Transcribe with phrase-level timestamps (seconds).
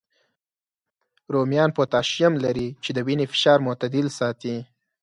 [1.33, 4.55] رومیان پوتاشیم لري، چې د وینې فشار معتدل ساتي